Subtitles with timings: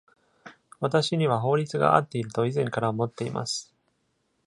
[0.79, 3.71] 私には法律が合っていると以前から思っています。